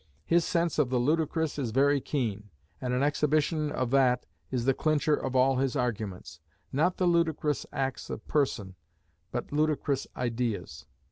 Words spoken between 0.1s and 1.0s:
His sense of the